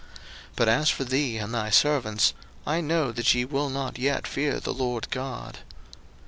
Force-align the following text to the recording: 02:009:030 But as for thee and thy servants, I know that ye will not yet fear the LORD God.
02:009:030 0.01 0.09
But 0.55 0.67
as 0.69 0.89
for 0.89 1.03
thee 1.03 1.37
and 1.37 1.53
thy 1.53 1.69
servants, 1.69 2.33
I 2.65 2.81
know 2.81 3.11
that 3.11 3.35
ye 3.35 3.45
will 3.45 3.69
not 3.69 3.99
yet 3.99 4.25
fear 4.25 4.59
the 4.59 4.73
LORD 4.73 5.11
God. 5.11 5.59